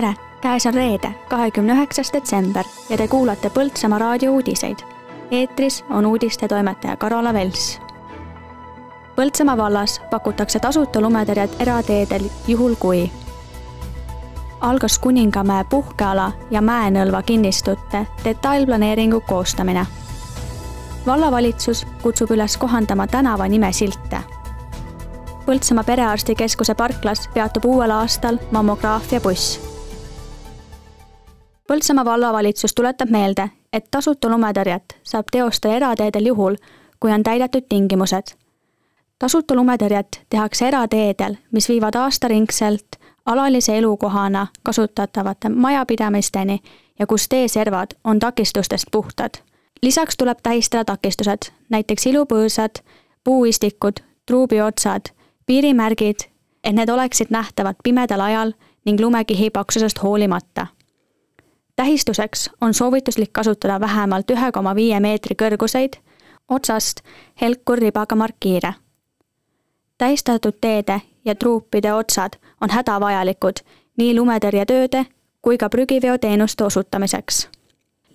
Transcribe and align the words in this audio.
tere, 0.00 0.14
käes 0.40 0.66
on 0.66 0.74
reede, 0.74 1.10
kahekümne 1.28 1.72
üheksas 1.72 2.12
detsember 2.12 2.64
ja 2.88 2.96
te 2.96 3.08
kuulate 3.08 3.50
Põltsamaa 3.50 3.98
raadio 3.98 4.32
uudiseid. 4.32 4.78
eetris 5.30 5.84
on 5.90 6.06
uudistetoimetaja 6.06 6.96
Karola 6.96 7.34
Vels. 7.34 7.80
Põltsamaa 9.16 9.56
vallas 9.56 10.00
pakutakse 10.10 10.58
tasuta 10.58 11.00
lumetõrjet 11.00 11.56
erateedel 11.60 12.30
juhul 12.46 12.74
kui 12.78 13.10
algas 14.60 14.98
Kuningamäe 14.98 15.64
puhkeala 15.64 16.32
ja 16.50 16.60
Mäenõlva 16.60 17.22
kinnistute 17.22 18.06
detailplaneeringu 18.24 19.20
koostamine. 19.20 19.86
vallavalitsus 21.06 21.86
kutsub 22.02 22.30
üles 22.30 22.56
kohandama 22.56 23.06
tänava 23.06 23.48
nimesilte 23.48 24.22
Põltsamaa 25.46 25.84
Perearstikeskuse 25.84 26.74
parklas 26.74 27.28
peatub 27.34 27.64
uuel 27.64 27.90
aastal 27.90 28.38
mammograafiabuss. 28.50 29.67
Põltsamaa 31.68 32.04
vallavalitsus 32.04 32.74
tuletab 32.74 33.10
meelde, 33.10 33.50
et 33.72 33.84
tasuta 33.90 34.28
lumetõrjet 34.28 34.94
saab 35.04 35.26
teostada 35.32 35.74
erateedel 35.76 36.26
juhul, 36.26 36.54
kui 37.00 37.12
on 37.12 37.22
täidetud 37.22 37.66
tingimused. 37.68 38.32
tasuta 39.18 39.54
lumetõrjet 39.54 40.20
tehakse 40.30 40.68
erateedel, 40.68 41.36
mis 41.52 41.68
viivad 41.68 41.94
aastaringselt 41.94 42.96
alalise 43.26 43.78
elukohana 43.78 44.46
kasutatavate 44.62 45.48
majapidamisteni 45.48 46.62
ja 46.98 47.06
kus 47.06 47.28
teeservad 47.28 47.86
on 48.04 48.18
takistustest 48.18 48.86
puhtad. 48.92 49.30
lisaks 49.82 50.16
tuleb 50.16 50.38
tähistada 50.42 50.84
takistused, 50.84 51.52
näiteks 51.68 52.06
ilupõõsad, 52.06 52.80
puuistikud, 53.24 54.00
truubiotsad 54.26 55.02
piirimärgid, 55.46 56.16
et 56.64 56.74
need 56.74 56.88
oleksid 56.88 57.26
nähtavad 57.30 57.76
pimedal 57.84 58.20
ajal 58.20 58.52
ning 58.84 59.00
lumekihi 59.00 59.50
paksusest 59.50 60.02
hoolimata. 60.02 60.66
Tähistuseks 61.78 62.50
on 62.60 62.74
soovituslik 62.74 63.32
kasutada 63.32 63.80
vähemalt 63.80 64.30
ühe 64.30 64.52
koma 64.52 64.74
viie 64.74 64.98
meetri 65.00 65.36
kõrguseid 65.42 66.00
otsast 66.48 67.00
helkurribaga 67.40 68.16
markiire. 68.16 68.74
tähistatud 69.98 70.58
teede 70.60 71.00
ja 71.24 71.34
truupide 71.34 71.92
otsad 71.94 72.34
on 72.60 72.70
hädavajalikud 72.70 73.62
nii 73.96 74.16
lumetõrjetööde 74.16 75.04
kui 75.42 75.58
ka 75.58 75.68
prügiveoteenuste 75.68 76.64
osutamiseks. 76.64 77.48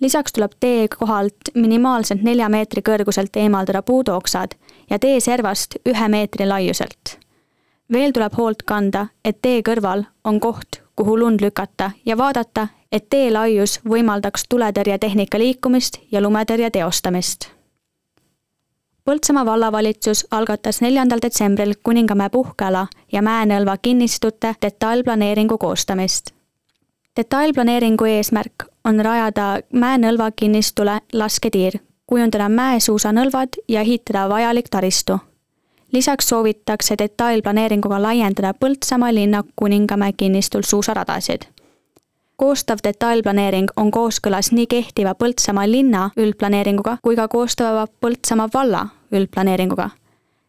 lisaks 0.00 0.32
tuleb 0.32 0.52
tee 0.60 0.88
kohalt 0.98 1.54
minimaalselt 1.54 2.22
nelja 2.22 2.48
meetri 2.48 2.82
kõrguselt 2.88 3.36
eemaldada 3.36 3.82
puudooksad 3.82 4.54
ja 4.90 4.98
tee 4.98 5.20
servast 5.20 5.76
ühe 5.86 6.08
meetri 6.08 6.46
laiuselt 6.46 7.18
veel 7.92 8.12
tuleb 8.12 8.32
hoolt 8.36 8.62
kanda, 8.62 9.06
et 9.24 9.42
tee 9.42 9.62
kõrval 9.62 10.04
on 10.24 10.40
koht, 10.40 10.83
kuhu 10.96 11.18
lund 11.18 11.40
lükata 11.40 11.90
ja 12.06 12.16
vaadata, 12.16 12.68
et 12.92 13.08
tee 13.10 13.30
laius 13.32 13.80
võimaldaks 13.88 14.44
tuletõrjetehnika 14.48 15.38
liikumist 15.38 15.98
ja 16.12 16.22
lumetõrje 16.22 16.70
teostamist. 16.70 17.48
Põltsamaa 19.04 19.44
vallavalitsus 19.46 20.26
algatas 20.30 20.80
neljandal 20.80 21.20
detsembril 21.22 21.74
Kuningamäe 21.82 22.30
puhkeala 22.30 22.86
ja 23.12 23.22
Mäenõlva 23.22 23.76
kinnistute 23.82 24.54
detailplaneeringu 24.62 25.58
koostamist. 25.58 26.30
detailplaneeringu 27.16 28.04
eesmärk 28.04 28.64
on 28.84 29.00
rajada 29.00 29.60
Mäenõlva 29.72 30.30
kinnistule 30.36 31.00
lasketiir, 31.12 31.78
kujundada 32.06 32.48
mäesuusanõlvad 32.48 33.48
ja 33.68 33.80
ehitada 33.80 34.28
vajalik 34.28 34.68
taristu 34.70 35.18
lisaks 35.94 36.28
soovitakse 36.28 36.94
detailplaneeringuga 36.98 38.02
laiendada 38.02 38.54
Põltsamaa 38.60 39.14
linna 39.14 39.44
Kuningamäe 39.56 40.12
kinnistul 40.16 40.62
suusaradasid. 40.62 41.42
koostav 42.36 42.78
detailplaneering 42.84 43.68
on 43.76 43.90
kooskõlas 43.90 44.52
nii 44.52 44.66
kehtiva 44.66 45.14
Põltsamaa 45.14 45.70
linna 45.70 46.10
üldplaneeringuga 46.16 46.96
kui 47.02 47.16
ka 47.16 47.28
koostava 47.28 47.86
Põltsamaa 48.00 48.48
valla 48.54 48.86
üldplaneeringuga. 49.12 49.90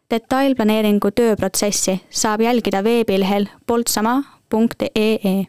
detailplaneeringu 0.09 1.11
tööprotsessi 1.11 1.99
saab 2.09 2.41
jälgida 2.41 2.83
veebilehel 2.83 3.45
poltsamaa.ee 3.67 5.45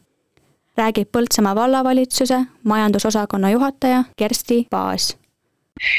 räägib 0.77 1.09
Põltsamaa 1.13 1.55
vallavalitsuse 1.55 2.45
majandusosakonna 2.63 3.51
juhataja 3.51 4.05
Kersti 4.17 4.67
Paas 4.71 5.17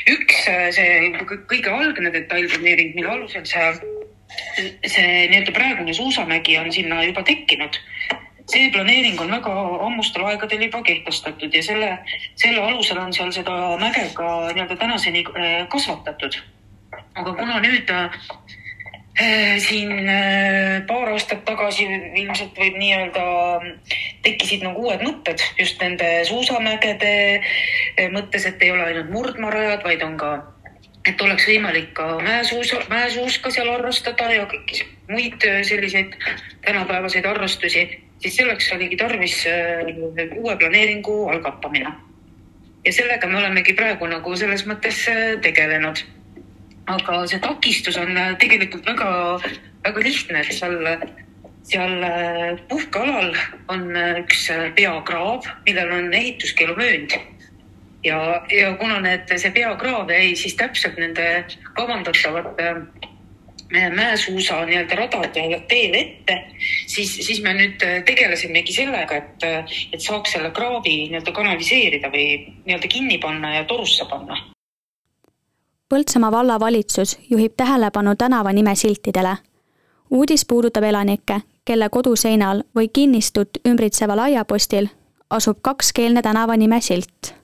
üks 0.09 0.47
äh, 0.49 0.69
see 0.73 1.11
kõige 1.49 1.71
algne 1.73 2.11
detailplaneering, 2.13 2.95
mille 2.95 3.13
alusel 3.13 3.45
see, 3.45 3.65
see 4.85 5.27
nii-öelda 5.31 5.53
praegune 5.55 5.93
suusamägi 5.93 6.57
on 6.59 6.71
sinna 6.73 7.03
juba 7.03 7.23
tekkinud. 7.23 7.79
see 8.47 8.69
planeering 8.71 9.19
on 9.21 9.31
väga 9.31 9.53
ammustel 9.85 10.23
aegadel 10.23 10.61
juba 10.69 10.79
kehtestatud 10.83 11.53
ja 11.53 11.63
selle, 11.63 11.89
selle 12.35 12.61
alusel 12.63 12.99
on 13.01 13.11
seal 13.13 13.31
seda 13.35 13.55
mäge 13.81 14.05
ka 14.13 14.29
nii-öelda 14.53 14.77
tänaseni 14.79 15.25
äh, 15.27 15.67
kasvatatud. 15.67 16.39
aga 17.15 17.33
kuna 17.33 17.59
nüüd 17.59 17.91
äh, 17.91 18.21
siin 19.59 19.91
äh, 20.09 20.85
paar 20.87 21.11
aastat 21.11 21.43
tagasi 21.45 21.89
ilmselt 22.21 22.55
võib 22.57 22.77
nii-öelda 22.79 23.25
tekkisid 24.23 24.63
nagu 24.63 24.85
uued 24.85 25.03
mõtted 25.03 25.43
just 25.59 25.81
nende 25.81 26.07
suusamägede 26.29 27.41
mõttes, 28.13 28.45
et 28.45 28.61
ei 28.61 28.71
ole 28.71 28.85
ainult 28.85 29.11
murdmaarajad, 29.11 29.83
vaid 29.83 30.05
on 30.05 30.15
ka, 30.21 30.31
et 31.07 31.21
oleks 31.21 31.47
võimalik 31.47 31.93
ka 31.97 32.17
mäesuusa, 32.23 32.81
mäesuuska 32.89 33.51
seal 33.53 33.71
harrastada 33.71 34.31
ja 34.33 34.47
kõiki 34.51 34.83
muid 35.07 35.47
selliseid 35.63 36.17
tänapäevaseid 36.65 37.25
harrastusi, 37.25 37.85
siis 38.19 38.35
selleks 38.35 38.67
oligi 38.75 38.99
tarvis 38.99 39.39
uue 40.35 40.57
planeeringu 40.57 41.15
algatamine. 41.31 41.93
ja 42.85 42.93
sellega 42.93 43.27
me 43.27 43.37
olemegi 43.37 43.73
praegu 43.73 44.07
nagu 44.07 44.35
selles 44.35 44.65
mõttes 44.67 45.05
tegelenud 45.41 46.03
aga 46.87 47.21
see 47.27 47.39
takistus 47.43 47.97
on 47.99 48.15
äh, 48.17 48.33
tegelikult 48.39 48.87
väga, 48.87 49.09
väga 49.85 50.03
lihtne, 50.03 50.41
et 50.41 50.55
seal, 50.55 50.77
seal 51.67 51.95
äh, 52.07 52.59
puhkealal 52.71 53.33
on 53.73 53.89
äh, 53.95 54.21
üks 54.23 54.47
peakraav, 54.77 55.47
millel 55.67 55.91
on 55.99 56.13
ehituskeelumöönd. 56.15 57.17
Ja, 58.07 58.19
ja 58.51 58.73
kuna 58.79 58.99
need, 59.03 59.29
see 59.35 59.51
peakraav 59.55 60.09
jäi 60.11 60.33
siis 60.39 60.55
täpselt 60.59 60.97
nende 60.97 61.45
kavandatavate 61.77 62.73
mäesuusa 63.67 64.61
nii-öelda 64.65 64.95
radade 64.95 65.47
teel 65.67 65.95
ette, 65.99 66.37
siis, 66.87 67.17
siis 67.27 67.41
me 67.43 67.51
nüüd 67.57 67.81
tegelesimegi 68.07 68.73
sellega, 68.73 69.17
et, 69.19 69.47
et 69.93 70.03
saaks 70.03 70.37
selle 70.37 70.53
kraavi 70.55 70.99
nii-öelda 71.09 71.33
kanaliseerida 71.35 72.11
või 72.13 72.29
nii-öelda 72.65 72.91
kinni 72.91 73.19
panna 73.19 73.57
ja 73.57 73.65
torusse 73.67 74.07
panna 74.09 74.39
Põltsamaa 75.89 76.31
vallavalitsus 76.31 77.19
juhib 77.29 77.53
tähelepanu 77.57 78.15
tänavanime 78.15 78.75
siltidele. 78.75 79.37
uudis 80.11 80.45
puudutab 80.45 80.83
elanikke, 80.83 81.41
kelle 81.65 81.89
koduseinal 81.89 82.63
või 82.75 82.89
kinnistut 82.93 83.49
ümbritseval 83.67 84.19
aiapostil 84.19 84.87
asub 85.29 85.57
kakskeelne 85.61 86.21
tänavanime 86.21 86.81
silt. 86.81 87.35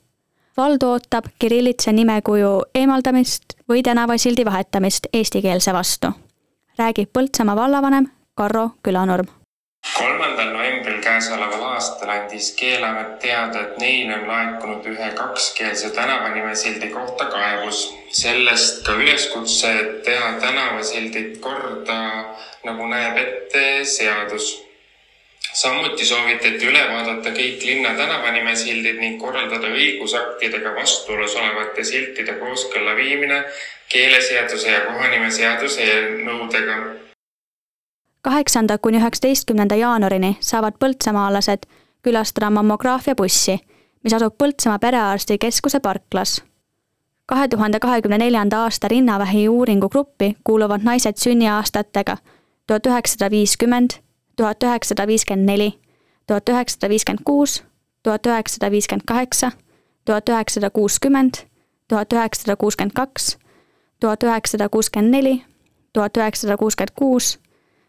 Vald 0.57 0.83
ootab 0.83 1.25
kirillitsa 1.39 1.91
nimekuju 1.91 2.51
eemaldamist 2.75 3.57
või 3.69 3.83
tänavasildi 3.83 4.45
vahetamist 4.45 5.07
eestikeelse 5.13 5.73
vastu, 5.73 6.11
räägib 6.79 7.13
Põltsamaa 7.13 7.55
vallavanem 7.55 8.11
Karro 8.35 8.69
Külanurm 8.83 9.31
kolmandal 9.97 10.53
novembril 10.53 11.01
käesoleval 11.03 11.63
aastal 11.73 12.09
andis 12.09 12.51
Keeleamet 12.59 13.19
teada, 13.19 13.61
et 13.61 13.77
neile 13.81 14.15
on 14.15 14.27
laekunud 14.27 14.85
ühe 14.93 15.09
kakskeelse 15.17 15.89
tänavanimesildi 15.89 16.89
kohta 16.89 17.25
kaebus. 17.25 17.93
sellest 18.09 18.85
ka 18.85 18.93
üleskutse, 18.93 19.73
teha 20.06 20.33
tänavasildid 20.39 21.39
korda, 21.41 21.99
nagu 22.63 22.88
näeb 22.88 23.17
ette 23.17 23.85
seadus. 23.85 24.62
Samuti 25.53 26.05
soovitati 26.05 26.65
üle 26.65 26.81
vaadata 26.89 27.29
kõik 27.35 27.63
linna 27.67 27.94
tänavanimesildid 27.97 29.00
ning 29.00 29.21
korraldada 29.21 29.69
õigusaktidega 29.69 30.75
vastuolus 30.75 31.35
olevate 31.35 31.83
siltide 31.83 32.38
kooskõlla 32.41 32.95
viimine 32.97 33.44
keeleseaduse 33.94 34.71
ja 34.71 34.85
kohanimeseaduse 34.89 35.89
nõudega 36.25 36.77
kaheksanda 38.23 38.77
kuni 38.77 38.97
üheksateistkümnenda 38.97 39.75
jaanuarini 39.75 40.38
saavad 40.39 40.79
põltsamaalased 40.79 41.67
külastada 42.03 42.49
mammograafiabussi, 42.49 43.59
mis 44.03 44.13
asub 44.13 44.35
Põltsamaa 44.38 44.79
Perearstikeskuse 44.79 45.79
parklas. 45.79 46.44
kahe 47.25 47.47
tuhande 47.47 47.79
kahekümne 47.79 48.17
neljanda 48.17 48.63
aasta 48.63 48.88
rinnavähi 48.88 49.49
uuringugruppi 49.49 50.35
kuuluvad 50.44 50.81
naised 50.83 51.17
sünniaastatega 51.17 52.17
tuhat 52.67 52.88
üheksasada 52.88 53.31
viiskümmend, 53.31 53.89
tuhat 54.35 54.63
üheksasada 54.63 55.07
viiskümmend 55.07 55.50
neli, 55.50 55.74
tuhat 56.27 56.50
üheksasada 56.50 56.89
viiskümmend 56.89 57.24
kuus, 57.25 57.63
tuhat 58.03 58.25
üheksasada 58.25 58.71
viiskümmend 58.71 59.06
kaheksa, 59.06 59.51
tuhat 60.06 60.30
üheksasada 60.30 60.69
kuuskümmend, 60.69 61.33
tuhat 61.88 62.13
üheksasada 62.13 62.56
kuuskümmend 62.56 62.94
kaks, 62.95 63.38
tuhat 64.00 64.24
üheksasada 64.24 64.69
kuuskümmend 64.69 65.12
neli, 65.12 65.41
tuhat 65.94 66.18
üheksasada 66.18 66.57
kuuskümmend 66.57 66.95
kuus 66.95 67.38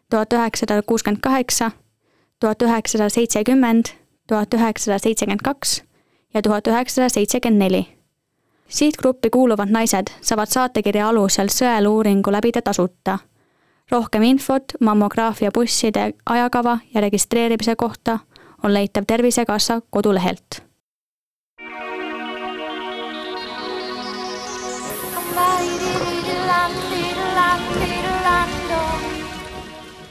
tuhat 0.09 0.33
üheksasada 0.33 0.81
kuuskümmend 0.81 1.21
kaheksa, 1.21 1.71
tuhat 2.39 2.61
üheksasada 2.61 3.09
seitsekümmend, 3.09 3.85
tuhat 4.27 4.53
üheksasada 4.53 4.99
seitsekümmend 4.99 5.39
kaks 5.43 5.81
ja 6.33 6.41
tuhat 6.41 6.67
üheksasada 6.67 7.09
seitsekümmend 7.09 7.61
neli. 7.61 7.87
sihtgruppi 8.67 9.29
kuuluvad 9.29 9.69
naised 9.69 10.07
saavad 10.21 10.49
saatekirja 10.49 11.09
alusel 11.09 11.47
sõeluuringu 11.47 12.31
läbida 12.31 12.61
tasuta. 12.61 13.19
Rohkem 13.91 14.23
infot 14.23 14.63
mammograafia 14.79 15.51
busside 15.51 16.13
ajakava 16.25 16.77
ja 16.93 17.01
registreerimise 17.01 17.75
kohta 17.75 18.19
on 18.63 18.73
leitav 18.73 19.03
Tervisekassa 19.07 19.81
kodulehelt 19.89 20.65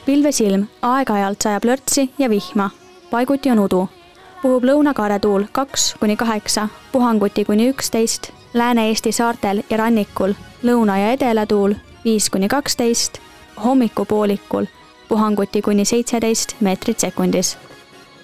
pilvesilm, 0.07 0.67
aeg-ajalt 0.83 1.43
sajab 1.43 1.65
lörtsi 1.65 2.11
ja 2.19 2.31
vihma, 2.31 2.71
paiguti 3.11 3.51
on 3.51 3.59
udu. 3.59 3.89
puhub 4.43 4.65
lõunakaare 4.69 5.19
tuul 5.19 5.47
kaks 5.53 5.95
kuni 6.01 6.17
kaheksa, 6.17 6.69
puhanguti 6.93 7.45
kuni 7.45 7.71
üksteist, 7.73 8.31
Lääne-Eesti 8.55 9.13
saartel 9.13 9.63
ja 9.71 9.77
rannikul 9.77 10.35
lõuna- 10.63 10.99
ja 11.01 11.13
edelatuul 11.13 11.75
viis 12.05 12.31
kuni 12.31 12.49
kaksteist, 12.49 13.19
hommikupoolikul 13.65 14.67
puhanguti 15.09 15.63
kuni 15.63 15.85
seitseteist 15.85 16.57
meetrit 16.61 17.01
sekundis. 17.01 17.59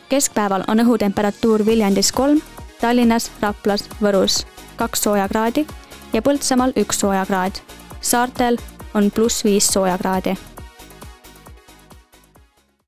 keskpäeval 0.09 0.65
on 0.69 0.81
õhutemperatuur 0.81 1.67
Viljandis 1.67 2.13
kolm, 2.13 2.41
Tallinnas, 2.81 3.31
Raplas, 3.41 3.89
Võrus 4.03 4.47
kaks 4.77 5.03
soojakraadi 5.03 5.67
ja 6.13 6.23
Põltsamaal 6.23 6.73
üks 6.77 7.01
soojakraad. 7.01 7.53
saartel 8.01 8.57
on 8.95 9.11
pluss 9.11 9.45
viis 9.45 9.67
soojakraadi 9.67 10.50